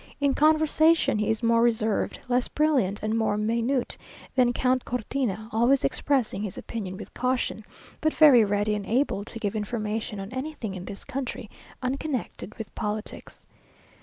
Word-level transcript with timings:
In 0.19 0.33
conversation 0.33 1.19
he 1.19 1.29
is 1.29 1.43
more 1.43 1.61
reserved, 1.61 2.21
less 2.27 2.47
brilliant, 2.47 3.03
and 3.03 3.15
more 3.15 3.37
minute 3.37 3.95
than 4.33 4.51
Count 4.51 4.83
Cortina, 4.83 5.47
always 5.51 5.85
expressing 5.85 6.41
his 6.41 6.57
opinion 6.57 6.97
with 6.97 7.13
caution, 7.13 7.63
but 8.01 8.11
very 8.11 8.43
ready 8.43 8.73
and 8.73 8.87
able 8.87 9.23
to 9.23 9.37
give 9.37 9.55
information 9.55 10.19
on 10.19 10.33
anything 10.33 10.73
in 10.73 10.85
this 10.85 11.05
country, 11.05 11.51
unconnected 11.83 12.55
with 12.57 12.73
politics. 12.73 13.45